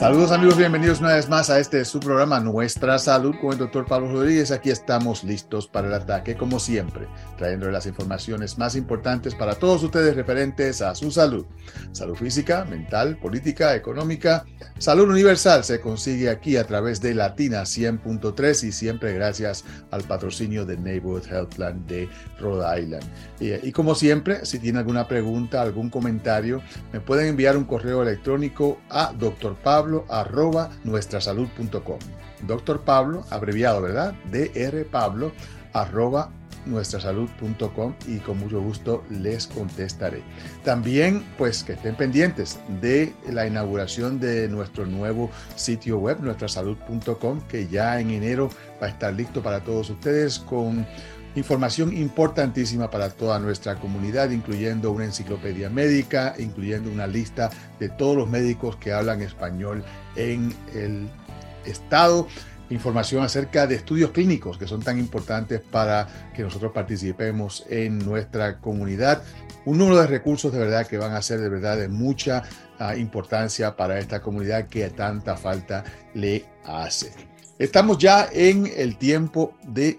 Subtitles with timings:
[0.00, 3.84] Saludos amigos, bienvenidos una vez más a este su programa Nuestra Salud con el doctor
[3.84, 4.50] Pablo Rodríguez.
[4.50, 9.82] Aquí estamos listos para el ataque como siempre, trayéndole las informaciones más importantes para todos
[9.82, 11.44] ustedes referentes a su salud.
[11.92, 14.46] Salud física, mental, política, económica.
[14.78, 20.64] Salud universal se consigue aquí a través de Latina 100.3 y siempre gracias al patrocinio
[20.64, 23.04] de Neighborhood Health Plan de Rhode Island.
[23.38, 28.02] Y, y como siempre, si tiene alguna pregunta, algún comentario, me pueden enviar un correo
[28.02, 31.98] electrónico a doctor Pablo arroba nuestrasalud.com.
[32.46, 34.14] Doctor Pablo, abreviado, ¿verdad?
[34.30, 35.32] DR Pablo
[35.72, 36.30] arroba
[36.66, 40.22] nuestrasalud.com y con mucho gusto les contestaré.
[40.64, 47.68] También, pues que estén pendientes de la inauguración de nuestro nuevo sitio web, nuestrasalud.com, que
[47.68, 48.50] ya en enero
[48.82, 50.86] va a estar listo para todos ustedes con
[51.36, 58.16] Información importantísima para toda nuestra comunidad, incluyendo una enciclopedia médica, incluyendo una lista de todos
[58.16, 59.84] los médicos que hablan español
[60.16, 61.08] en el
[61.64, 62.26] estado.
[62.70, 68.58] Información acerca de estudios clínicos que son tan importantes para que nosotros participemos en nuestra
[68.58, 69.22] comunidad.
[69.64, 72.42] Un número de recursos de verdad que van a ser de verdad de mucha
[72.80, 75.84] ah, importancia para esta comunidad que tanta falta
[76.14, 77.29] le hace.
[77.60, 79.98] Estamos ya en el tiempo de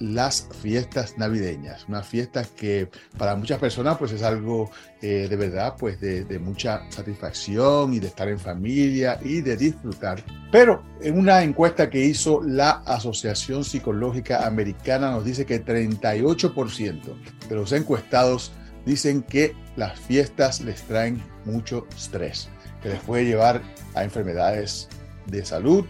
[0.00, 4.70] las fiestas navideñas, unas fiestas que para muchas personas pues es algo
[5.00, 9.56] eh, de verdad pues de, de, mucha satisfacción y de estar en familia y de
[9.56, 10.22] disfrutar.
[10.52, 17.14] Pero en una encuesta que hizo la Asociación Psicológica Americana nos dice que 38%
[17.48, 18.52] de los encuestados
[18.84, 22.50] dicen que las fiestas les traen mucho estrés,
[22.82, 23.62] que les puede llevar
[23.94, 24.86] a enfermedades
[25.28, 25.86] de salud,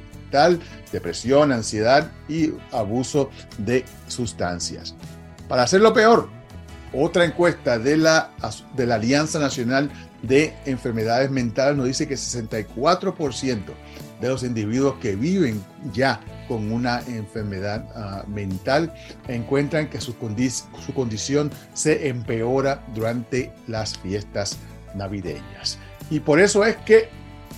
[0.93, 4.95] depresión, ansiedad y abuso de sustancias.
[5.49, 6.29] Para hacerlo peor,
[6.93, 8.31] otra encuesta de la,
[8.77, 9.91] de la Alianza Nacional
[10.23, 13.61] de Enfermedades Mentales nos dice que 64%
[14.21, 15.63] de los individuos que viven
[15.93, 18.93] ya con una enfermedad uh, mental
[19.29, 20.15] encuentran que su,
[20.85, 24.59] su condición se empeora durante las fiestas
[24.95, 25.79] navideñas.
[26.11, 27.09] Y por eso es que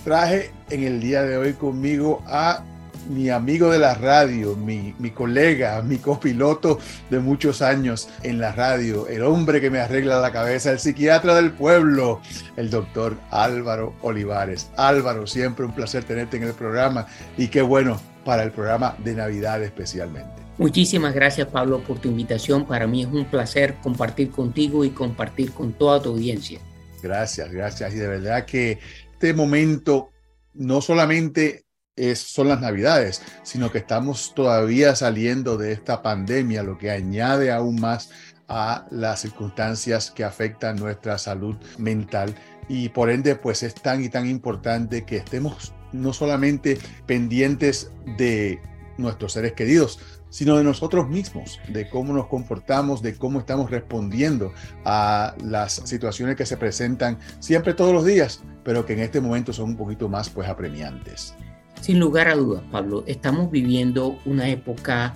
[0.03, 2.63] traje en el día de hoy conmigo a
[3.09, 8.51] mi amigo de la radio, mi, mi, colega, mi copiloto de muchos años en la
[8.51, 12.21] radio, el hombre que me arregla la cabeza, el psiquiatra del pueblo,
[12.57, 14.69] el doctor Álvaro Olivares.
[14.77, 19.13] Álvaro, siempre un placer tenerte en el programa y qué bueno para el programa de
[19.13, 20.41] Navidad especialmente.
[20.57, 22.65] Muchísimas gracias Pablo por tu invitación.
[22.65, 26.59] Para mí es un placer compartir contigo y compartir con toda tu audiencia.
[27.01, 27.93] Gracias, gracias.
[27.93, 28.79] Y de verdad que
[29.11, 30.09] este momento
[30.53, 31.65] no solamente
[31.95, 37.51] es, son las navidades, sino que estamos todavía saliendo de esta pandemia, lo que añade
[37.51, 38.09] aún más
[38.47, 42.35] a las circunstancias que afectan nuestra salud mental
[42.67, 48.59] y por ende pues es tan y tan importante que estemos no solamente pendientes de
[48.97, 49.99] nuestros seres queridos,
[50.29, 54.51] sino de nosotros mismos, de cómo nos comportamos, de cómo estamos respondiendo
[54.83, 59.53] a las situaciones que se presentan siempre todos los días, pero que en este momento
[59.53, 61.35] son un poquito más pues apremiantes.
[61.83, 65.15] Sin lugar a dudas, Pablo, estamos viviendo una época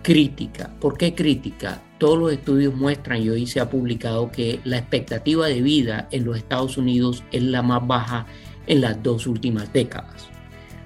[0.00, 0.70] crítica.
[0.78, 1.82] ¿Por qué crítica?
[1.98, 6.24] Todos los estudios muestran y hoy se ha publicado que la expectativa de vida en
[6.24, 8.26] los Estados Unidos es la más baja
[8.68, 10.28] en las dos últimas décadas.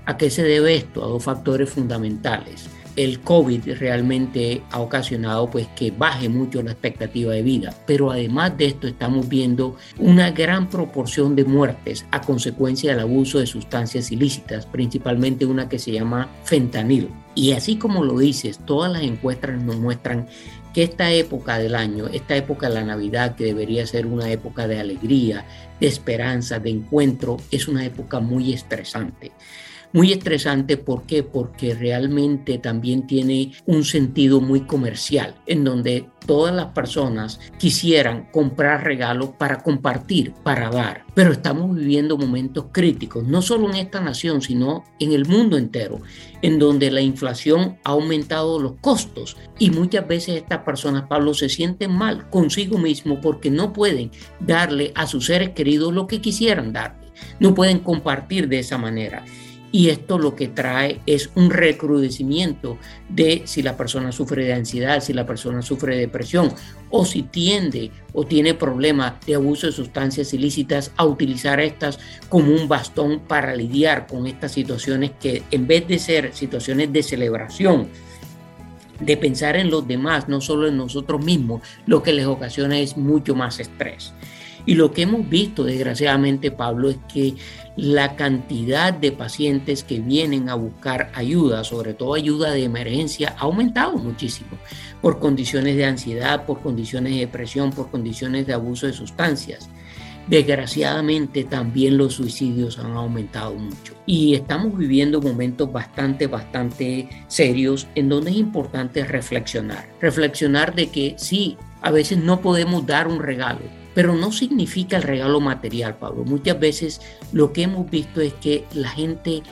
[0.07, 1.05] ¿A qué se debe esto?
[1.05, 7.33] A dos factores fundamentales el COVID realmente ha ocasionado pues que baje mucho la expectativa
[7.33, 12.91] de vida, pero además de esto estamos viendo una gran proporción de muertes a consecuencia
[12.91, 17.09] del abuso de sustancias ilícitas, principalmente una que se llama fentanil.
[17.37, 20.27] Y así como lo dices, todas las encuestas nos muestran
[20.75, 24.67] que esta época del año, esta época de la Navidad, que debería ser una época
[24.67, 25.47] de alegría,
[25.79, 29.31] de esperanza, de encuentro, es una época muy estresante
[29.93, 30.77] muy estresante.
[30.77, 31.23] ¿Por qué?
[31.23, 38.85] Porque realmente también tiene un sentido muy comercial, en donde todas las personas quisieran comprar
[38.85, 41.05] regalos para compartir, para dar.
[41.15, 46.01] Pero estamos viviendo momentos críticos, no solo en esta nación, sino en el mundo entero,
[46.43, 51.49] en donde la inflación ha aumentado los costos y muchas veces estas personas, Pablo, se
[51.49, 54.11] sienten mal consigo mismo porque no pueden
[54.41, 57.09] darle a sus seres queridos lo que quisieran darle,
[57.41, 59.25] no pueden compartir de esa manera.
[59.71, 62.79] Y esto lo que trae es un recrudecimiento
[63.09, 66.53] de si la persona sufre de ansiedad, si la persona sufre de depresión
[66.91, 71.99] o si tiende o tiene problemas de abuso de sustancias ilícitas a utilizar estas
[72.31, 77.03] como un bastón para lidiar con estas situaciones que en vez de ser situaciones de
[77.03, 77.89] celebración,
[79.01, 82.97] de pensar en los demás, no solo en nosotros mismos, lo que les ocasiona es
[82.97, 84.13] mucho más estrés.
[84.69, 87.33] Y lo que hemos visto, desgraciadamente, Pablo, es que
[87.75, 93.45] la cantidad de pacientes que vienen a buscar ayuda, sobre todo ayuda de emergencia, ha
[93.45, 94.51] aumentado muchísimo
[95.01, 99.71] por condiciones de ansiedad, por condiciones de depresión, por condiciones de abuso de sustancias.
[100.27, 108.11] Desgraciadamente también los suicidios han aumentado mucho y estamos viviendo momentos bastante, bastante serios en
[108.11, 109.89] donde es importante reflexionar.
[109.99, 113.61] Reflexionar de que sí, a veces no podemos dar un regalo,
[113.95, 116.25] pero no significa el regalo material, Pablo.
[116.25, 117.01] Muchas veces
[117.33, 119.43] lo que hemos visto es que la gente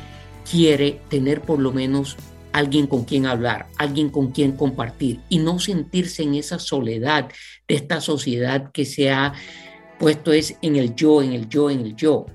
[0.50, 2.16] quiere tener por lo menos
[2.52, 7.28] alguien con quien hablar, alguien con quien compartir y no sentirse en esa soledad
[7.68, 9.34] de esta sociedad que se ha
[9.98, 12.26] puesto es en el yo, en el yo, en el yo.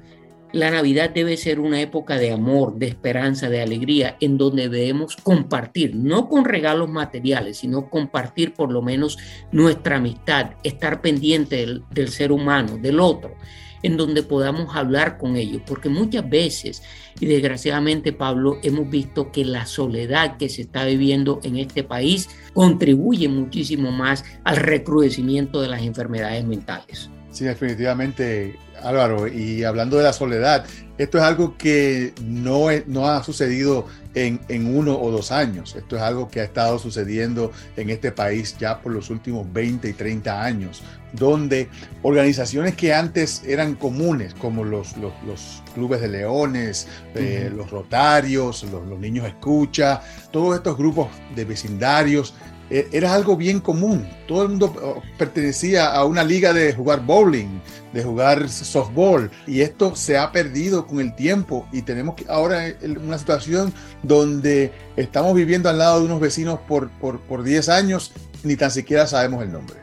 [0.53, 5.15] La Navidad debe ser una época de amor, de esperanza, de alegría, en donde debemos
[5.15, 9.17] compartir, no con regalos materiales, sino compartir por lo menos
[9.53, 13.33] nuestra amistad, estar pendiente del, del ser humano, del otro,
[13.81, 16.83] en donde podamos hablar con ellos, porque muchas veces,
[17.21, 22.27] y desgraciadamente Pablo, hemos visto que la soledad que se está viviendo en este país
[22.53, 27.09] contribuye muchísimo más al recrudecimiento de las enfermedades mentales.
[27.31, 29.27] Sí, definitivamente, Álvaro.
[29.27, 30.65] Y hablando de la soledad,
[30.97, 35.75] esto es algo que no, no ha sucedido en, en, uno o dos años.
[35.75, 39.87] Esto es algo que ha estado sucediendo en este país ya por los últimos 20
[39.87, 40.83] y 30 años,
[41.13, 41.69] donde
[42.01, 48.63] organizaciones que antes eran comunes, como los, los, los clubes de leones, eh, los rotarios,
[48.63, 50.01] los, los niños escucha,
[50.31, 52.35] todos estos grupos de vecindarios,
[52.71, 54.07] era algo bien común.
[54.27, 57.59] Todo el mundo oh, pertenecía a una liga de jugar bowling,
[57.93, 62.73] de jugar softball, y esto se ha perdido con el tiempo y tenemos ahora
[63.03, 63.73] una situación
[64.03, 68.13] donde estamos viviendo al lado de unos vecinos por, por, por 10 años,
[68.43, 69.75] ni tan siquiera sabemos el nombre.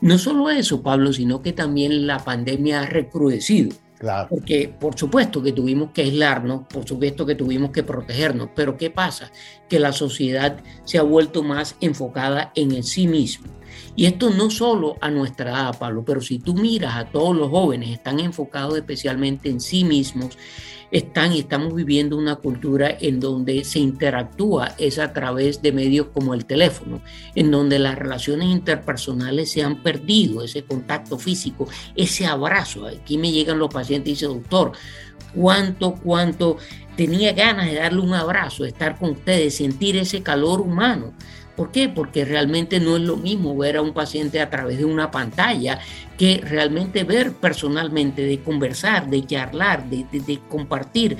[0.00, 3.76] No solo eso, Pablo, sino que también la pandemia ha recrudecido
[4.28, 8.90] porque por supuesto que tuvimos que aislarnos, por supuesto que tuvimos que protegernos, pero ¿qué
[8.90, 9.30] pasa?
[9.68, 13.46] Que la sociedad se ha vuelto más enfocada en el sí mismo.
[13.96, 17.50] Y esto no solo a nuestra edad, Pablo, pero si tú miras a todos los
[17.50, 20.36] jóvenes, están enfocados especialmente en sí mismos
[20.94, 26.06] están y estamos viviendo una cultura en donde se interactúa es a través de medios
[26.14, 27.02] como el teléfono,
[27.34, 32.86] en donde las relaciones interpersonales se han perdido, ese contacto físico, ese abrazo.
[32.86, 34.70] Aquí me llegan los pacientes y dicen, doctor,
[35.34, 36.58] ¿cuánto, cuánto
[36.96, 41.12] tenía ganas de darle un abrazo, de estar con ustedes, sentir ese calor humano?
[41.56, 41.88] ¿Por qué?
[41.88, 45.78] Porque realmente no es lo mismo ver a un paciente a través de una pantalla
[46.18, 51.16] que realmente ver personalmente, de conversar, de charlar, de, de compartir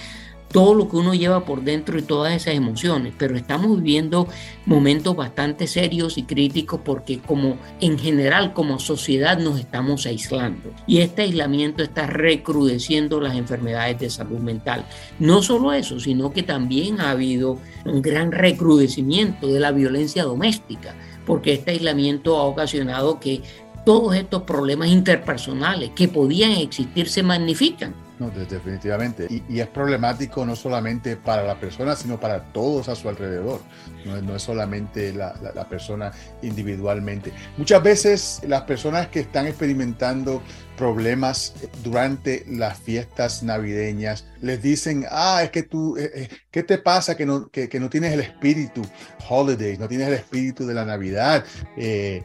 [0.54, 4.28] todo lo que uno lleva por dentro y todas esas emociones, pero estamos viviendo
[4.66, 10.98] momentos bastante serios y críticos porque como en general como sociedad nos estamos aislando y
[10.98, 14.86] este aislamiento está recrudeciendo las enfermedades de salud mental.
[15.18, 20.94] No solo eso, sino que también ha habido un gran recrudecimiento de la violencia doméstica,
[21.26, 23.42] porque este aislamiento ha ocasionado que
[23.84, 29.26] todos estos problemas interpersonales que podían existir se magnifican no, definitivamente.
[29.48, 33.60] Y, es problemático no solamente para la persona, sino para todos a su alrededor.
[34.04, 37.32] No, es solamente la, la, persona individualmente.
[37.56, 40.42] Muchas veces las personas que están experimentando
[40.76, 44.26] problemas durante las fiestas navideñas.
[44.40, 47.88] Les dicen, ah, es que tú, eh, eh, ¿qué te pasa que no, que, no
[47.88, 48.82] tienes el espíritu
[49.28, 51.44] holidays, no tienes el espíritu de la Navidad?
[51.76, 52.22] Eh,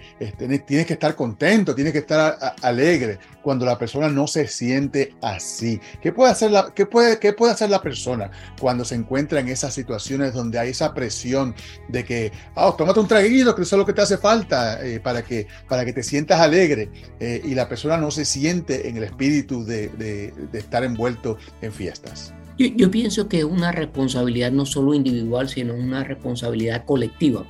[0.66, 5.80] tienes que estar contento, tienes que estar alegre cuando la persona no se siente así.
[6.02, 9.48] ¿Qué puede, hacer la, qué, puede, ¿Qué puede hacer la persona cuando se encuentra en
[9.48, 11.56] esas situaciones donde hay esa presión
[11.88, 15.24] de que, oh, tómate un traguito, que eso es lo que te hace falta para,
[15.24, 19.64] que, para que te sientas alegre y la persona no se siente en el espíritu
[19.64, 22.34] de, estar envuelto en fiestas?
[22.58, 27.46] Yo, pienso que es una responsabilidad no solo individual, sino una responsabilidad colectiva.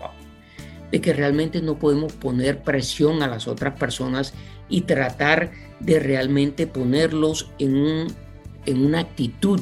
[0.91, 4.34] De que realmente no podemos poner presión a las otras personas
[4.69, 8.08] y tratar de realmente ponerlos en
[8.67, 9.62] una actitud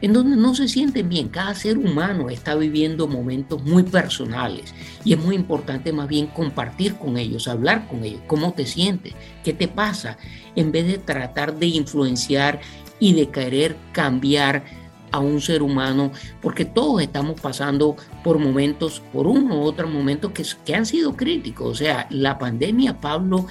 [0.00, 1.28] en donde no se sienten bien.
[1.28, 4.74] Cada ser humano está viviendo momentos muy personales
[5.04, 9.14] y es muy importante más bien compartir con ellos, hablar con ellos, cómo te sientes,
[9.44, 10.18] qué te pasa,
[10.56, 12.60] en vez de tratar de influenciar
[13.00, 14.64] y de querer cambiar
[15.10, 16.12] a un ser humano,
[16.42, 21.16] porque todos estamos pasando por momentos, por uno u otro momento que, que han sido
[21.16, 21.66] críticos.
[21.66, 23.46] O sea, la pandemia, Pablo,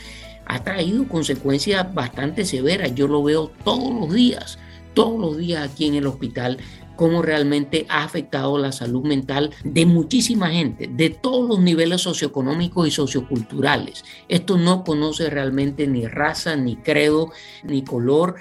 [0.45, 2.93] ha traído consecuencias bastante severas.
[2.93, 4.59] Yo lo veo todos los días
[4.97, 6.57] todos los días aquí en el hospital
[6.95, 12.87] cómo realmente ha afectado la salud mental de muchísima gente, de todos los niveles socioeconómicos
[12.87, 14.03] y socioculturales.
[14.27, 17.31] Esto no conoce realmente ni raza, ni credo,
[17.63, 18.37] ni color,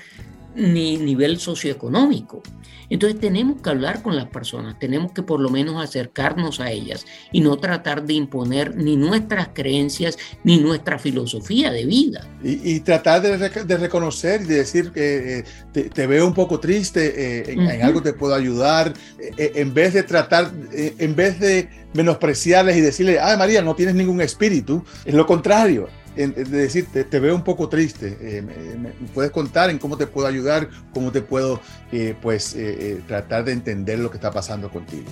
[0.56, 2.42] ni nivel socioeconómico.
[2.88, 7.04] Entonces tenemos que hablar con las personas, tenemos que por lo menos acercarnos a ellas
[7.32, 12.26] y no tratar de imponer ni nuestras creencias ni nuestra filosofía de vida.
[12.42, 15.44] Y, tratar de, reconocer y de decir que
[15.74, 19.94] eh, te, veo un poco triste, eh, en, algo te puedo ayudar, eh, en vez
[19.94, 25.14] de tratar, en vez de menospreciarles y decirle, ay María, no tienes ningún espíritu, es
[25.14, 29.96] lo contrario de decir, te, veo un poco triste, eh, me, puedes contar en cómo
[29.96, 31.60] te puedo ayudar, cómo te puedo
[31.92, 35.06] eh, pues eh, tratar de entender lo que está pasando contigo.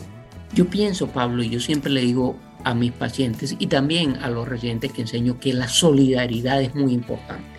[0.54, 4.48] Yo pienso, Pablo, y yo siempre le digo a mis pacientes y también a los
[4.48, 7.53] residentes que enseño que la solidaridad es muy importante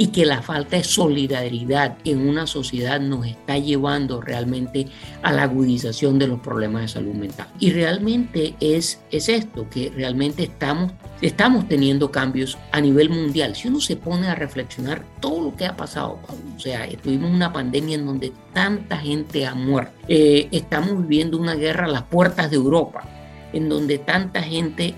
[0.00, 4.86] y que la falta de solidaridad en una sociedad nos está llevando realmente
[5.20, 7.48] a la agudización de los problemas de salud mental.
[7.58, 13.54] Y realmente es, es esto, que realmente estamos, estamos teniendo cambios a nivel mundial.
[13.54, 16.18] Si uno se pone a reflexionar todo lo que ha pasado,
[16.56, 19.92] o sea, tuvimos una pandemia en donde tanta gente ha muerto.
[20.08, 23.06] Eh, estamos viviendo una guerra a las puertas de Europa,
[23.52, 24.94] en donde tanta gente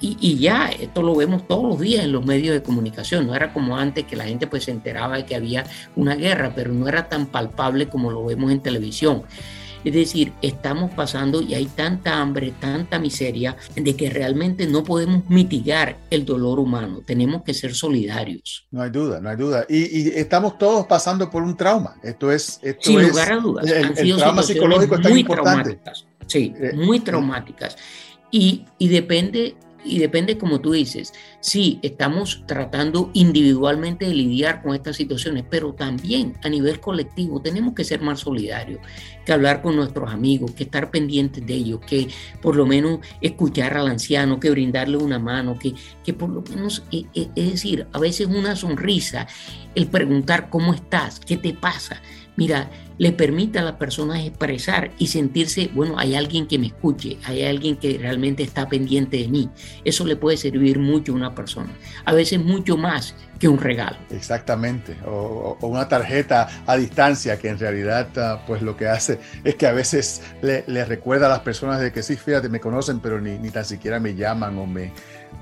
[0.00, 3.26] y, ya, esto lo vemos todos los días en los medios de comunicación.
[3.26, 5.64] No era como antes que la gente pues se enteraba de que había
[5.94, 9.22] una guerra, pero no era tan palpable como lo vemos en televisión.
[9.86, 15.30] Es decir, estamos pasando y hay tanta hambre, tanta miseria, de que realmente no podemos
[15.30, 17.02] mitigar el dolor humano.
[17.06, 18.66] Tenemos que ser solidarios.
[18.72, 19.64] No hay duda, no hay duda.
[19.68, 21.94] Y, estamos todos pasando por un trauma.
[22.02, 22.58] Esto es...
[22.64, 23.70] Esto Sin lugar a dudas.
[23.70, 25.22] El, trauma psicológico es tan muy.
[25.22, 26.06] Traumáticas.
[26.26, 27.76] Sí, eh, muy traumáticas.
[28.32, 29.54] Y, y depende
[29.86, 35.72] y depende como tú dices, sí, estamos tratando individualmente de lidiar con estas situaciones, pero
[35.74, 38.80] también a nivel colectivo tenemos que ser más solidarios,
[39.24, 42.08] que hablar con nuestros amigos, que estar pendientes de ellos, que
[42.42, 45.74] por lo menos escuchar al anciano, que brindarle una mano, que,
[46.04, 49.26] que por lo menos, eh, eh, es decir, a veces una sonrisa,
[49.74, 52.00] el preguntar cómo estás, qué te pasa,
[52.36, 57.18] mira, le permite a las personas expresar y sentirse, bueno, hay alguien que me escuche,
[57.24, 59.50] hay alguien que realmente está pendiente de mí.
[59.84, 63.98] Eso le puede servir mucho a una persona, a veces mucho más que un regalo.
[64.10, 69.56] Exactamente, o, una tarjeta a distancia que en realidad ah, pues lo que hace es
[69.56, 73.20] que a veces le, recuerda a las personas de que sí, fíjate, me conocen, pero
[73.20, 74.92] ni, ni tan siquiera me llaman o me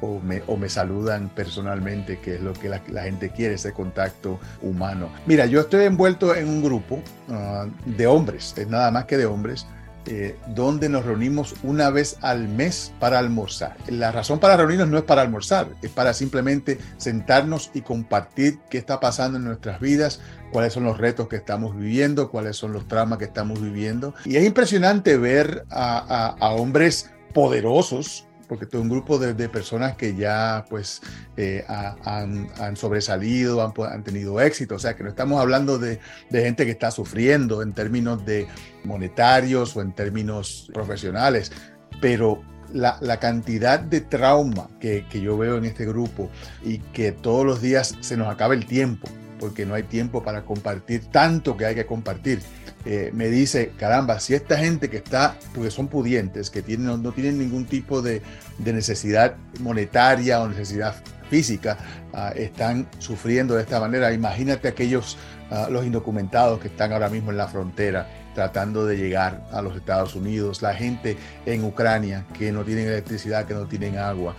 [0.01, 5.09] o me, saludan personalmente, que es lo que la, gente quiere, ese contacto humano.
[5.27, 9.27] Mira, yo estoy envuelto en un grupo ah, de hombres, es nada más que de
[9.27, 9.67] hombres,
[10.07, 13.75] eh, donde nos reunimos una vez al mes para almorzar.
[13.89, 18.77] La razón para reunirnos no es para almorzar, es para simplemente sentarnos y compartir qué
[18.77, 20.21] está pasando en nuestras vidas,
[20.53, 24.15] cuáles son los retos que estamos viviendo, cuáles son los traumas que estamos viviendo.
[24.27, 30.15] Y es impresionante ver a, a hombres poderosos porque todo un grupo de, personas que
[30.15, 31.01] ya pues
[31.37, 36.73] eh, han, sobresalido, han, tenido éxito, o sea que no estamos hablando de, gente que
[36.73, 38.47] está sufriendo en términos de
[38.85, 41.53] monetarios o en términos profesionales,
[42.01, 46.31] pero la, cantidad de trauma que, que yo veo en este grupo
[46.63, 49.09] y que todos los días se nos acaba el tiempo,
[49.39, 52.41] porque no hay tiempo para compartir tanto que hay que compartir
[52.87, 57.13] eh, me dice, caramba, si esta gente que está, porque son pudientes, que tienen, no,
[57.13, 58.21] tienen ningún tipo de,
[58.59, 60.95] necesidad monetaria o necesidad
[61.31, 61.79] física,
[62.13, 65.17] ah, están sufriendo de esta manera, imagínate aquellos,
[65.51, 69.77] ah, los indocumentados que están ahora mismo en la frontera tratando de llegar a los
[69.77, 74.35] Estados Unidos, la gente en Ucrania que no tienen electricidad, que no tienen agua.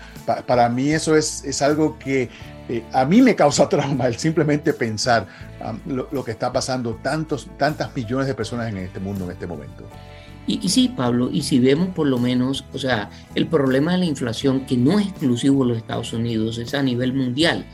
[0.45, 2.29] para mí eso es, es algo que
[2.69, 5.27] eh, a mí me causa trauma el simplemente pensar
[5.85, 9.83] lo, que está pasando tantos, tantas millones de personas en este mundo en este momento.
[10.47, 14.05] Y, sí, Pablo, y si vemos por lo menos, o sea, el problema de la
[14.05, 17.65] inflación, que no es exclusivo de los Estados Unidos, es a nivel mundial.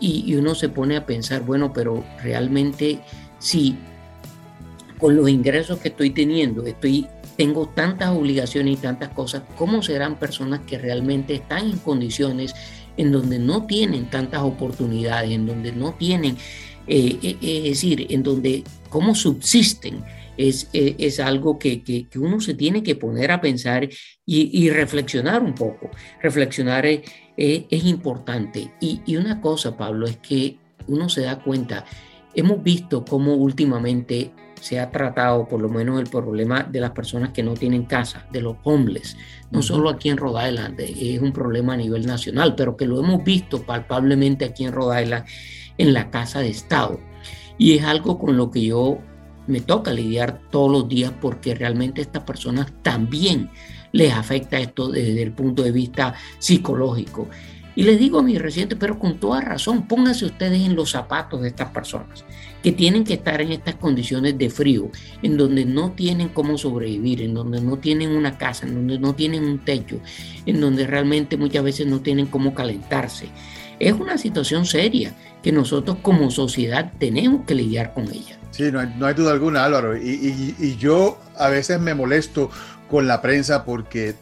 [0.00, 2.98] Y, y uno se pone a pensar, bueno, pero realmente
[3.38, 3.78] si
[4.98, 10.16] con los ingresos que estoy teniendo, estoy, tengo tantas obligaciones y tantas cosas, ¿cómo serán
[10.16, 12.54] personas que realmente están en condiciones
[12.96, 16.36] en donde no tienen tantas oportunidades, en donde no tienen,
[16.86, 20.02] eh, eh, es decir, en donde cómo subsisten?
[20.36, 23.86] Es, eh, algo que, que, uno se tiene que poner a pensar
[24.24, 25.90] y, reflexionar un poco.
[26.22, 27.02] Reflexionar es,
[27.36, 28.72] es importante.
[28.80, 30.56] Y, y, una cosa, Pablo, es que
[30.86, 31.84] uno se da cuenta,
[32.34, 34.32] hemos visto cómo últimamente
[34.62, 38.26] se ha tratado por lo menos el problema de las personas que no tienen casa,
[38.30, 39.16] de los homeless,
[39.50, 43.00] no solo aquí en Rhode Island, es un problema a nivel nacional, pero que lo
[43.00, 45.24] hemos visto palpablemente aquí en Rhode Island
[45.78, 47.00] en la casa de Estado.
[47.58, 48.98] Y es algo con lo que yo
[49.48, 53.50] me toca lidiar todos los días porque realmente a estas personas también
[53.90, 57.28] les afecta esto desde el punto de vista psicológico.
[57.74, 61.40] Y les digo a mis residentes, pero con toda razón, pónganse ustedes en los zapatos
[61.42, 62.24] de estas personas
[62.62, 64.88] que tienen que estar en estas condiciones de frío,
[65.22, 69.14] en donde no tienen cómo sobrevivir, en donde no tienen una casa, en donde no
[69.14, 69.98] tienen un techo,
[70.46, 73.28] en donde realmente muchas veces no tienen cómo calentarse.
[73.80, 75.12] Es una situación seria
[75.42, 78.38] que nosotros como sociedad tenemos que lidiar con ella.
[78.52, 79.96] Sí, no hay, duda alguna, Álvaro.
[79.96, 82.48] y yo a veces me molesto
[82.92, 84.14] con la prensa porque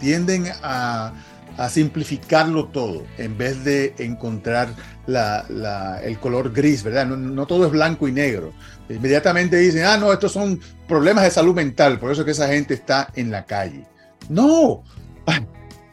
[0.00, 1.12] tienden a
[1.58, 4.68] a simplificarlo todo en vez de encontrar
[6.04, 7.06] el color gris, ¿verdad?
[7.06, 8.52] No, todo es blanco y negro.
[8.88, 12.74] Inmediatamente dicen, ah, no, estos son problemas de salud mental, por eso que esa gente
[12.74, 13.84] está en la calle.
[14.28, 14.84] No,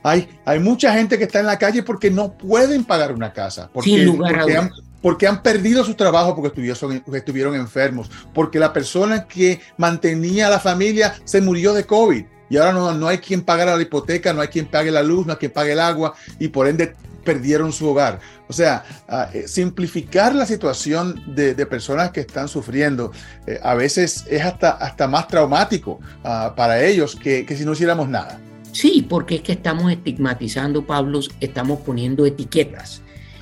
[0.03, 3.69] hay, hay mucha gente que está en la calle porque no pueden pagar una casa.
[3.73, 8.59] Porque, Sin lugar porque, han, porque han perdido su trabajo porque estuvieron, estuvieron enfermos, porque
[8.59, 13.07] la persona que mantenía a la familia se murió de COVID y ahora no, no
[13.07, 15.73] hay quien pague la hipoteca, no hay quien pague la luz, no hay quien pague
[15.73, 18.19] el agua y por ende perdieron su hogar.
[18.47, 18.85] O sea,
[19.33, 23.11] eh, simplificar la situación de, personas que están sufriendo
[23.47, 28.07] eh, a veces es hasta, hasta más traumático ah, para ellos que, si no hiciéramos
[28.07, 28.39] nada.
[28.71, 33.01] Sí, porque es que estamos estigmatizando, Pablo, estamos poniendo etiquetas.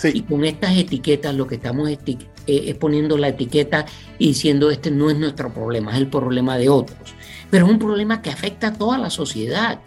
[0.10, 2.18] Y con estas etiquetas lo que estamos eh,
[2.48, 3.86] es poniendo la etiqueta
[4.18, 7.16] y diciendo este no es nuestro problema, es el problema de otros
[7.54, 9.80] pero es un problema que afecta a toda la sociedad,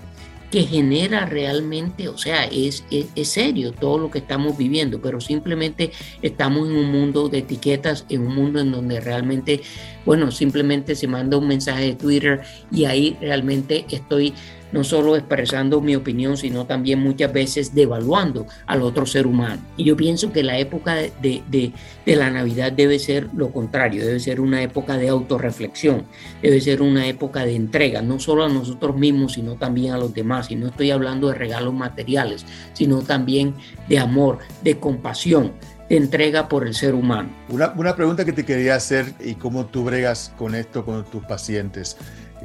[0.53, 5.91] que genera realmente, o sea, es, es, serio todo lo que estamos viviendo, pero simplemente
[6.23, 9.63] estamos en un mundo de etiquetas, en un mundo en donde realmente,
[10.05, 14.33] bueno, simplemente se manda un mensaje de Twitter y ahí realmente estoy
[14.73, 19.63] no solo expresando mi opinión, sino también muchas veces devaluando al otro ser humano.
[19.77, 21.73] Y yo pienso que la época de, de,
[22.17, 26.05] la Navidad debe ser lo contrario, debe ser una época de autorreflexión,
[26.43, 30.15] debe ser una época de entrega, no solo a nosotros mismos, sino también a los
[30.15, 30.51] demás.
[30.51, 33.55] Y no estoy hablando de regalos materiales, sino también
[33.89, 35.53] de amor, de compasión,
[35.89, 37.31] de entrega por el ser humano.
[37.49, 41.25] Una, una pregunta que te quería hacer y cómo tú bregas con esto con tus
[41.25, 41.97] pacientes.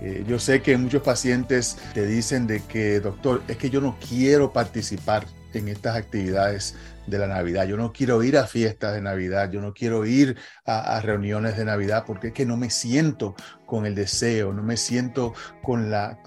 [0.02, 3.98] Eh, yo sé que muchos pacientes te dicen de que, doctor, es que yo no
[4.10, 5.26] quiero participar
[5.60, 6.76] en estas actividades
[7.08, 7.68] de la Navidad.
[7.68, 11.66] Yo no quiero ir a fiestas de Navidad, yo no quiero ir a, reuniones de
[11.66, 13.36] Navidad porque es que no me siento
[13.66, 15.34] con el deseo, no me siento
[15.64, 16.20] con la,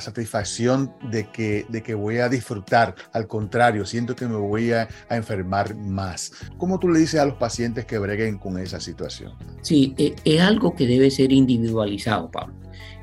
[0.00, 2.94] satisfacción de que, de que voy a disfrutar.
[3.12, 6.32] Al contrario, siento que me voy a, a, enfermar más.
[6.56, 9.34] ¿Cómo tú le dices a los pacientes que breguen con esa situación?
[9.62, 12.60] Sí, e, es algo que debe ser individualizado, Pablo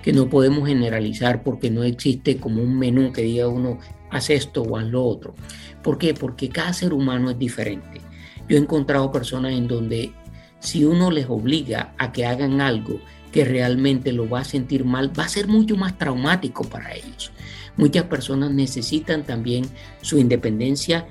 [0.07, 3.77] que no podemos generalizar porque no existe como un menú que diga uno,
[4.09, 5.35] haz esto o haz lo otro.
[5.83, 6.13] ¿Por qué?
[6.13, 8.01] Porque cada ser humano es diferente.
[8.47, 10.13] Yo he encontrado personas en donde
[10.59, 12.99] si uno les obliga a que hagan algo
[13.31, 17.31] que realmente lo va a sentir mal, va a ser mucho más traumático para ellos.
[17.75, 19.65] Muchas personas necesitan también
[20.01, 21.07] su independencia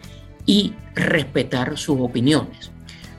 [0.47, 2.71] y respetar sus opiniones.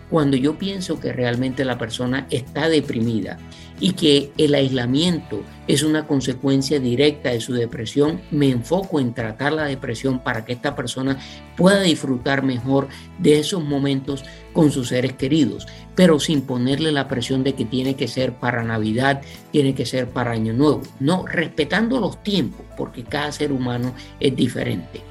[0.09, 3.37] Cuando yo pienso que realmente la persona está deprimida
[3.79, 9.53] y que el aislamiento es una consecuencia directa de su depresión, me enfoco en tratar
[9.53, 11.19] la depresión para que esta persona
[11.57, 12.87] pueda disfrutar mejor
[13.19, 17.95] de esos momentos con sus seres queridos, pero sin ponerle la presión de que tiene
[17.95, 20.83] que ser para Navidad, tiene que ser para Año Nuevo.
[21.01, 25.01] No, respetando los tiempos, porque cada ser humano es diferente.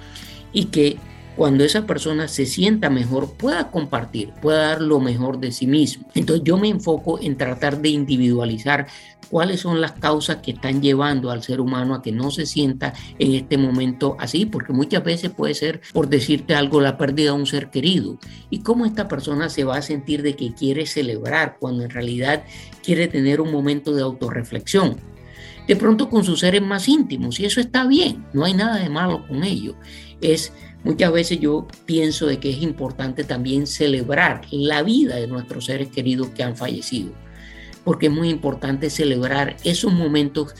[0.52, 0.96] Y que
[1.36, 6.08] cuando esa persona se sienta mejor, pueda compartir, pueda dar lo mejor de sí mismo.
[6.14, 8.86] Entonces yo me enfoco en tratar de individualizar
[9.28, 12.94] cuáles son las causas que están llevando al ser humano a que no se sienta
[13.18, 17.38] en este momento así, porque muchas veces puede ser, por decirte algo, la pérdida de
[17.38, 18.18] un ser querido.
[18.48, 22.44] Y cómo esta persona se va a sentir de que quiere celebrar cuando en realidad
[22.82, 24.96] quiere tener un momento de autorreflexión
[25.66, 28.88] de pronto con sus seres más íntimos y eso está bien, no hay nada de
[28.88, 29.74] malo con ello.
[30.20, 30.52] Es
[30.86, 35.88] Muchas veces yo pienso de que es importante también celebrar la vida de nuestros seres
[35.88, 37.10] queridos que han fallecido,
[37.82, 40.54] porque es muy importante celebrar esos momentos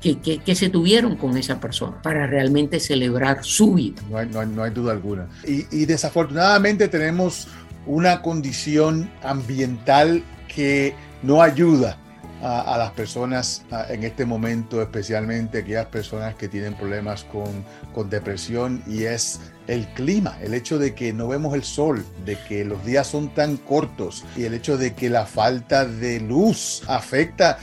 [0.00, 4.00] que, que, se tuvieron con esa persona para realmente celebrar su vida.
[4.08, 5.28] No hay, no hay, duda alguna.
[5.44, 7.46] Y desafortunadamente tenemos
[7.84, 11.98] una condición ambiental que no ayuda
[12.42, 18.82] a, las personas en este momento, especialmente aquellas personas que tienen problemas con, con, depresión,
[18.86, 22.84] y es el clima, el hecho de que no vemos el sol, de que los
[22.84, 27.58] días son tan cortos y el hecho de que la falta de luz afecta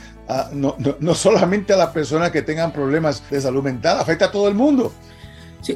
[0.52, 4.30] no, no, no solamente a las personas que tengan problemas de salud mental, afecta a
[4.30, 4.92] todo el mundo.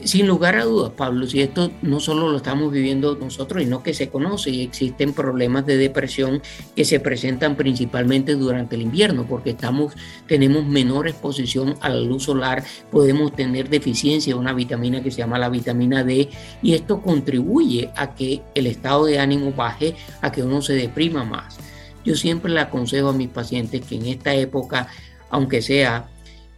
[0.05, 3.95] Sin lugar a dudas, Pablo, si esto no solo lo estamos viviendo nosotros, sino que
[3.95, 6.43] se conoce y existen problemas de depresión
[6.75, 9.95] que se presentan principalmente durante el invierno, porque estamos,
[10.27, 15.19] tenemos menor exposición a la luz solar, podemos tener deficiencia de una vitamina que se
[15.19, 16.29] llama la vitamina D,
[16.63, 21.25] y esto contribuye a que el estado de ánimo baje, a que uno se deprima
[21.25, 21.59] más.
[22.05, 24.89] Yo siempre le aconsejo a mis pacientes que en esta época,
[25.31, 26.09] aunque sea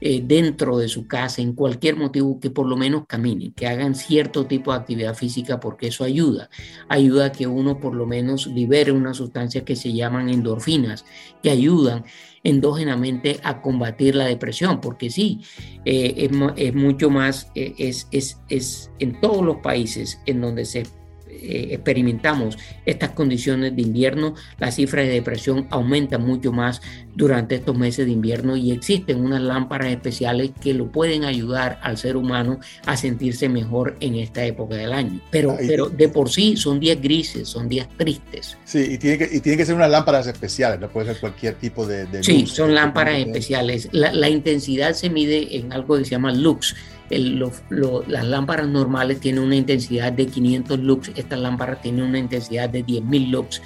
[0.06, 3.94] eh, dentro de su casa, en cualquier motivo, que por lo menos caminen, que hagan
[3.94, 6.50] cierto tipo de actividad física, porque eso ayuda.
[6.90, 11.06] Ayuda a que uno por lo menos libere unas sustancias que se llaman endorfinas,
[11.42, 12.04] que ayudan
[12.42, 15.40] endógenamente a combatir la depresión, porque sí,
[15.86, 20.82] eh, es, mucho más, eh, es, es, es en todos los países en donde se
[21.44, 26.80] eh, experimentamos estas condiciones de invierno, las cifras de depresión aumentan mucho más
[27.14, 31.98] durante estos meses de invierno y existen unas lámparas especiales que lo pueden ayudar al
[31.98, 35.20] ser humano a sentirse mejor en esta época del año.
[35.30, 38.56] Pero, pero de por sí son días grises, son días tristes.
[38.64, 41.54] Sí, y tiene que, y tiene que ser unas lámparas especiales, no puede ser cualquier
[41.54, 42.06] tipo de...
[42.06, 43.88] de sí, son lámparas especiales.
[43.92, 46.74] La, la intensidad se mide en algo que se llama lux
[47.10, 52.84] las lámparas normales tienen una intensidad de 500 lux, estas lámparas tienen una intensidad de
[52.84, 53.62] 10.000 lux,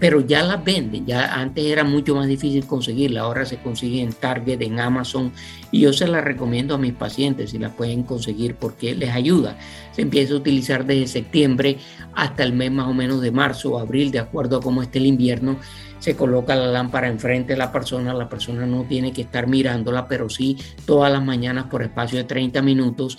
[0.00, 4.12] pero ya las venden, ya antes era mucho más difícil conseguirla, ahora se consigue en
[4.12, 5.32] Target, en Amazon,
[5.70, 9.56] y yo se las recomiendo a mis pacientes si las pueden conseguir porque les ayuda.
[9.92, 11.78] Se empieza a utilizar desde septiembre
[12.14, 14.98] hasta el mes más o menos de marzo o abril, de acuerdo a cómo esté
[14.98, 15.58] el invierno
[16.02, 20.08] se coloca la lámpara enfrente de la persona, la persona no tiene que estar mirándola,
[20.08, 23.18] pero sí todas las mañanas por espacio de 30 minutos.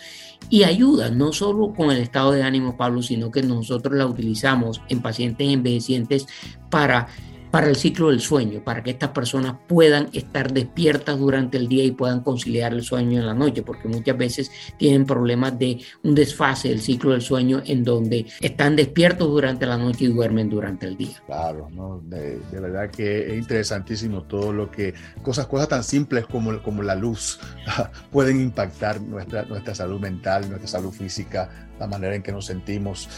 [0.50, 4.82] Y ayuda no solo con el estado de ánimo, Pablo, sino que nosotros la utilizamos
[4.90, 6.28] en pacientes envejecientes
[6.70, 7.08] para
[7.54, 11.84] para el ciclo del sueño, para que estas personas puedan estar despiertas durante el día
[11.84, 16.16] y puedan conciliar el sueño en la noche, porque muchas veces tienen problemas de un
[16.16, 20.88] desfase del ciclo del sueño en donde están despiertos durante la noche y duermen durante
[20.88, 21.22] el día.
[21.28, 22.02] Claro, ¿no?
[22.06, 26.96] de, verdad que es interesantísimo todo lo que, cosas, cosas tan simples como, como la
[26.96, 27.40] luz
[28.12, 33.10] pueden impactar nuestra, nuestra salud mental, nuestra salud física, la manera en que nos sentimos.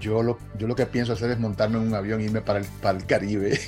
[0.00, 2.60] yo, lo, yo lo que pienso hacer es montarme en un avión e irme para
[2.60, 3.58] el, para el Caribe.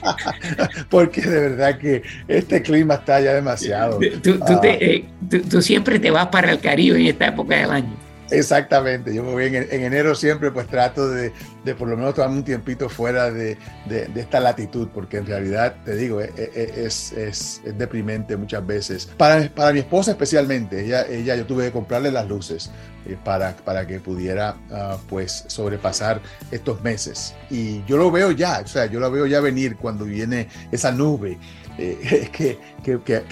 [0.90, 3.98] Porque de verdad que este clima está ya demasiado.
[4.22, 4.60] Tú, tú, ah.
[4.64, 5.08] eh,
[5.50, 7.96] tú siempre te vas para el Caribe en esta época del año.
[8.30, 11.32] Exactamente, yo me voy en, enero siempre, pues trato de,
[11.64, 15.76] de, por lo menos tomarme un tiempito fuera de, de, esta latitud, porque en realidad,
[15.84, 19.06] te digo, e, e, e, es, es, es, deprimente muchas veces.
[19.16, 22.70] Para, para mi esposa especialmente, ella, ella yo tuve que comprarle las luces
[23.06, 26.20] eh, para, para que pudiera uh, pues sobrepasar
[26.50, 27.34] estos meses.
[27.50, 30.92] Y yo lo veo ya, o sea, yo lo veo ya venir cuando viene esa
[30.92, 31.38] nube
[31.78, 33.22] eh, que, que, que,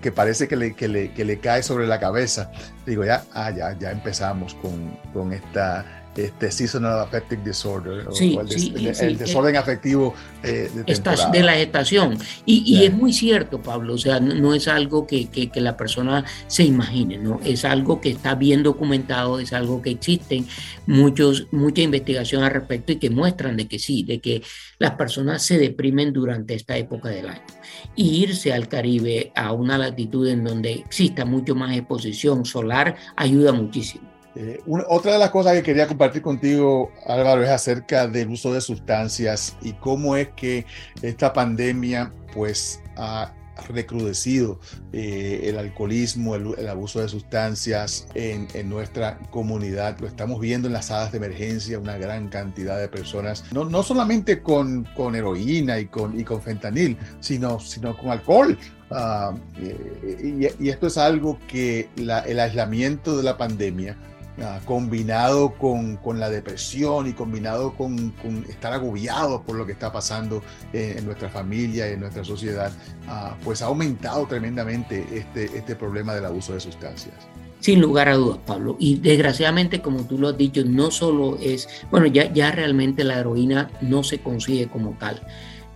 [0.00, 2.50] que, parece que le, que, le, que le cae sobre la cabeza.
[2.84, 8.40] Digo, ya, ah, ya, ya empezamos con, con esta este seasonal affective disorder sí, o
[8.40, 12.18] el, sí, el, desorden afectivo eh, de, de, la estación.
[12.44, 15.76] Y, y es muy cierto, Pablo, o sea, no, es algo que, que, que, la
[15.76, 17.40] persona se imagine, ¿no?
[17.44, 20.46] Es algo que está bien documentado, es algo que existen
[20.86, 24.42] muchos, mucha investigación al respecto y que muestran de que sí, de que
[24.78, 27.42] las personas se deprimen durante esta época del año.
[27.94, 33.52] Y irse al Caribe a una latitud en donde exista mucho más exposición solar ayuda
[33.52, 34.15] muchísimo.
[34.36, 38.60] Eh, otra de las cosas que quería compartir contigo, Álvaro, es acerca del uso de
[38.60, 40.66] sustancias y cómo es que
[41.00, 43.32] esta pandemia pues ha
[43.70, 44.60] recrudecido
[44.92, 49.98] eh, el alcoholismo, el, abuso de sustancias en, nuestra comunidad.
[50.00, 53.82] Lo estamos viendo en las salas de emergencia, una gran cantidad de personas, no, no
[53.82, 58.58] solamente con, con heroína y con, y con fentanil, sino, sino con alcohol.
[58.88, 63.96] Uh, y, y, esto es algo que el aislamiento de la pandemia
[64.42, 68.12] Ah, combinado con, con, la depresión y combinado con,
[68.50, 70.42] estar agobiados por lo que está pasando
[70.74, 72.70] en, nuestra familia y en nuestra sociedad,
[73.08, 77.14] uh, pues ha aumentado tremendamente este, este problema del abuso de sustancias.
[77.60, 78.76] Sin lugar a dudas, Pablo.
[78.78, 83.18] Y desgraciadamente, como tú lo has dicho, no solo es, bueno, ya, ya realmente la
[83.18, 85.22] heroína no se consigue como tal,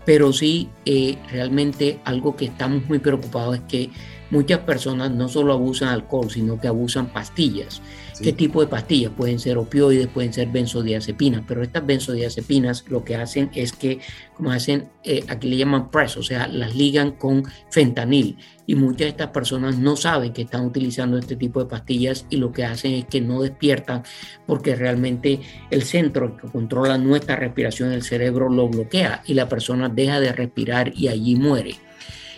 [0.05, 3.91] pero sí eh, realmente algo que estamos muy preocupados es que
[4.31, 7.81] muchas personas no solo abusan alcohol, sino que abusan pastillas.
[8.23, 9.13] ¿Qué tipo de pastillas?
[9.13, 14.01] Pueden ser opioides, pueden ser benzodiazepinas, pero estas benzodiazepinas lo que hacen es que,
[14.35, 18.37] como hacen, eh, aquí le llaman press, o sea, las ligan con fentanil.
[18.67, 22.37] Y muchas de estas personas no saben que están utilizando este tipo de pastillas y
[22.37, 24.03] lo que hacen es que no despiertan
[24.47, 29.89] porque realmente el centro que controla nuestra respiración, el cerebro, lo bloquea y la persona
[29.89, 31.77] deja de respirar y allí muere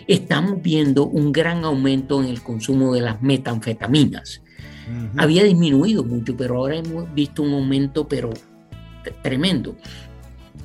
[0.07, 4.41] estamos viendo un gran aumento en el consumo de las metanfetaminas.
[5.17, 8.31] Había disminuido mucho, pero ahora hemos visto un aumento, pero
[9.21, 9.75] tremendo.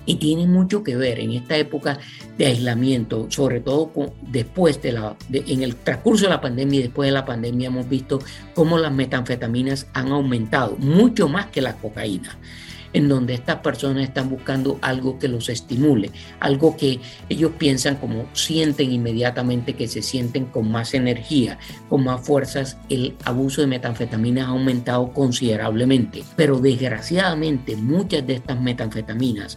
[0.04, 1.98] Y tiene mucho que ver en esta época
[2.38, 7.08] de aislamiento, sobre todo después de la, en el transcurso de la pandemia y después
[7.08, 8.18] de la pandemia hemos visto
[8.54, 12.38] cómo las metanfetaminas han aumentado, mucho más que la cocaína
[12.92, 18.26] en donde estas personas están buscando algo que los estimule, algo que ellos piensan como
[18.32, 22.78] sienten inmediatamente que se sienten con más energía, con más fuerzas.
[22.88, 29.56] El abuso de metanfetaminas ha aumentado considerablemente, pero desgraciadamente muchas de estas metanfetaminas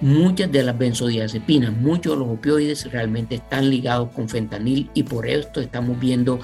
[0.00, 5.26] Muchas de las benzodiazepinas, muchos de los opioides realmente están ligados con fentanil y por
[5.26, 6.40] esto estamos viendo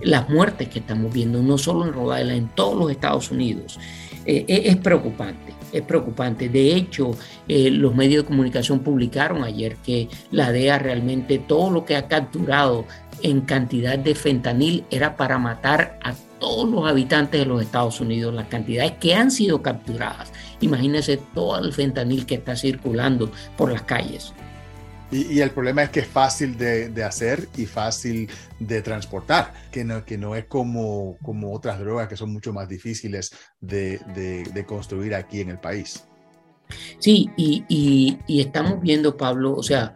[0.00, 3.78] las muertes que estamos viendo, no solo en Rhode Island, en todos los Estados Unidos.
[4.26, 6.48] Eh, es preocupante es preocupante.
[6.48, 7.12] De hecho,
[7.48, 12.08] eh, los medios de comunicación publicaron ayer que la DEA realmente todo lo que ha
[12.08, 12.86] capturado
[13.22, 18.34] en cantidad de fentanil era para matar a todos los habitantes de los Estados Unidos,
[18.34, 20.32] las cantidades que han sido capturadas.
[20.60, 24.32] Imagínense todo el fentanil que está circulando por las calles.
[25.12, 28.28] Y, el problema es que es fácil de, hacer y fácil
[28.60, 32.68] de transportar, que no, que no es como, como otras drogas que son mucho más
[32.68, 36.04] difíciles de, construir aquí en el país.
[37.00, 39.94] Sí, y, estamos viendo, Pablo, o sea,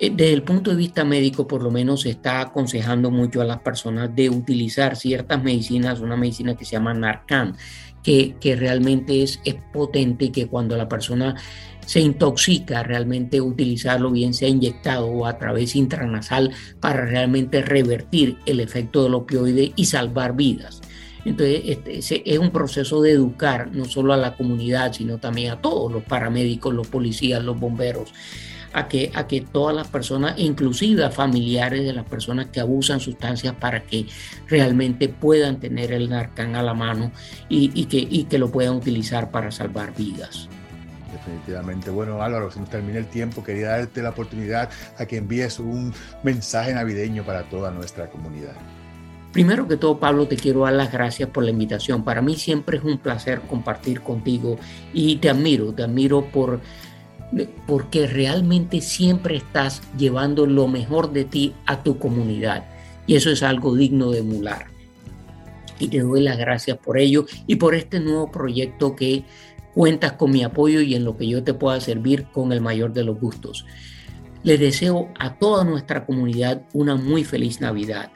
[0.00, 3.60] desde el punto de vista médico, por lo menos se está aconsejando mucho a las
[3.60, 7.56] personas de utilizar ciertas medicinas, una medicina que se llama Narcan,
[8.02, 11.34] que, que realmente es, es potente y que cuando la persona
[11.84, 18.60] se intoxica realmente utilizarlo, bien sea inyectado o a través intranasal, para realmente revertir el
[18.60, 20.82] efecto del opioide y salvar vidas.
[21.24, 25.60] Entonces, este, es un proceso de educar no solo a la comunidad, sino también a
[25.60, 28.12] todos los paramédicos, los policías, los bomberos,
[28.72, 33.54] a que, a que todas las personas, inclusive familiares de las personas que abusan sustancias,
[33.54, 34.06] para que
[34.46, 37.12] realmente puedan tener el narcán a la mano
[37.48, 40.48] y, que, y que lo puedan utilizar para salvar vidas.
[41.12, 41.90] Definitivamente.
[41.90, 43.42] Bueno, Álvaro, se nos termina el tiempo.
[43.42, 48.54] Quería darte la oportunidad a que envíes un mensaje navideño para toda nuestra comunidad.
[49.32, 52.02] Primero que todo, Pablo, te quiero dar las gracias por la invitación.
[52.02, 54.58] Para mí siempre es un placer compartir contigo
[54.92, 56.60] y te admiro, te admiro por
[57.66, 62.64] porque realmente siempre estás llevando lo mejor de ti a tu comunidad
[63.06, 64.66] y eso es algo digno de emular.
[65.78, 69.24] Y te doy las gracias por ello y por este nuevo proyecto que
[69.78, 72.92] Cuentas con mi apoyo y en lo que yo te pueda servir con el mayor
[72.92, 73.64] de los gustos.
[74.42, 78.10] Les deseo a toda nuestra comunidad una muy feliz Navidad.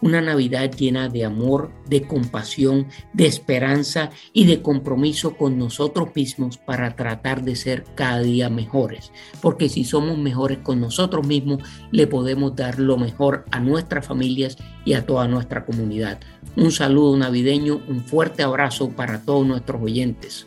[0.00, 6.58] Una Navidad llena de amor, de compasión, de esperanza y de compromiso con nosotros mismos
[6.58, 9.10] para tratar de ser cada día mejores.
[9.40, 14.56] Porque si somos mejores con nosotros mismos, le podemos dar lo mejor a nuestras familias
[14.84, 16.20] y a toda nuestra comunidad.
[16.56, 20.46] Un saludo navideño, un fuerte abrazo para todos nuestros oyentes.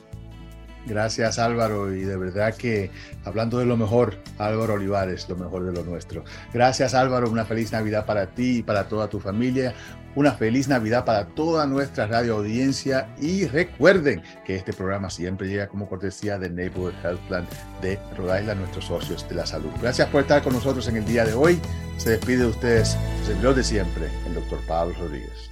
[0.85, 2.89] Gracias Álvaro y de verdad que
[3.23, 6.23] hablando de lo mejor, Álvaro Olivares, lo mejor de lo nuestro.
[6.53, 9.73] Gracias Álvaro, una feliz Navidad para ti y para toda tu familia,
[10.15, 15.67] una feliz Navidad para toda nuestra radio audiencia y recuerden que este programa siempre llega
[15.67, 17.47] como cortesía de Neighborhood Health Plan
[17.81, 19.69] de Rhode Island, nuestros socios de la salud.
[19.81, 21.59] Gracias por estar con nosotros en el día de hoy.
[21.97, 25.51] Se despide de ustedes, servidor de siempre, el doctor Pablo Rodríguez.